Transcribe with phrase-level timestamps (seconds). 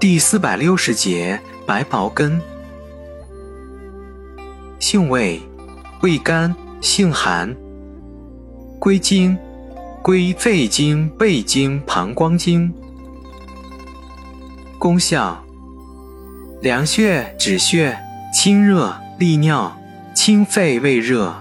[0.00, 2.40] 第四百六十节白茅根，
[4.78, 5.38] 性味，
[6.00, 7.54] 味甘，性寒。
[8.78, 9.36] 归经，
[10.00, 12.72] 归肺经、背经、膀胱经。
[14.78, 15.44] 功效，
[16.62, 17.98] 凉血止血，
[18.32, 19.76] 清热利尿，
[20.14, 21.34] 清肺胃热。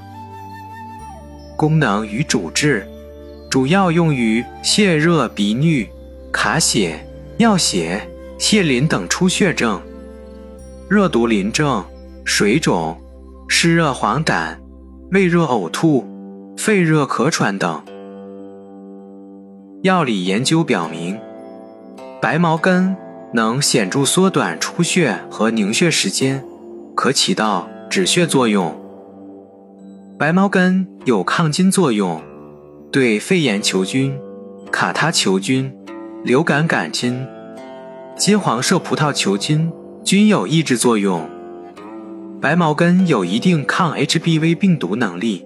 [1.55, 2.85] 功能与主治，
[3.49, 5.87] 主要用于泻热鼻衄、
[6.29, 7.07] 卡血、
[7.37, 8.05] 尿血、
[8.39, 9.79] 泻淋等出血症，
[10.89, 11.83] 热毒淋症、
[12.23, 12.97] 水肿、
[13.49, 14.55] 湿热黄疸、
[15.11, 16.07] 胃热呕吐、
[16.57, 17.83] 肺热咳喘等。
[19.83, 21.19] 药理研究表明，
[22.21, 22.95] 白茅根。
[23.31, 26.43] 能显著缩短出血和凝血时间，
[26.95, 28.75] 可起到止血作用。
[30.17, 32.19] 白茅根有抗菌作用，
[32.91, 34.17] 对肺炎球菌、
[34.71, 35.71] 卡他球菌、
[36.23, 37.23] 流感杆菌、
[38.19, 39.71] 金黄色葡萄球菌
[40.03, 41.25] 均有抑制作用。
[42.41, 45.45] 白茅根有一定抗 HBV 病毒能力。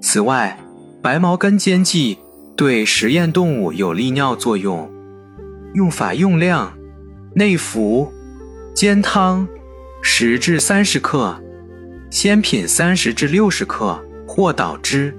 [0.00, 0.58] 此外，
[1.02, 2.16] 白茅根煎剂
[2.56, 4.90] 对实验动物有利尿作用。
[5.74, 6.72] 用法用量。
[7.34, 8.10] 内服，
[8.74, 9.46] 煎汤
[10.00, 11.38] 十至三十克，
[12.10, 15.14] 鲜品三十至六十克，或捣汁。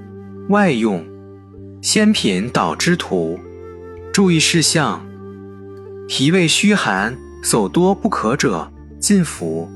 [0.49, 1.05] 外用，
[1.79, 3.39] 鲜品捣汁涂。
[4.11, 5.05] 注意事项：
[6.07, 9.69] 脾胃虚寒、所多不可者，进服。